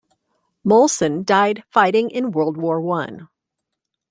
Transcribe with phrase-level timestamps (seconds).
[0.65, 3.29] Molson died fighting in World War One.